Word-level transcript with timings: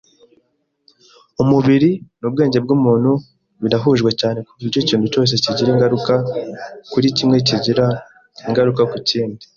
Umubiri 1.43 1.89
nubwenge 2.19 2.57
bwumuntu 2.63 3.11
birahujwe 3.61 4.09
cyane 4.19 4.39
kuburyo 4.47 4.77
ikintu 4.83 5.05
cyose 5.13 5.33
kigira 5.43 5.69
ingaruka 5.75 6.13
kuri 6.91 7.07
kimwe 7.17 7.37
kigira 7.47 7.85
ingaruka 8.47 8.81
ku 8.91 8.97
kindi. 9.09 9.43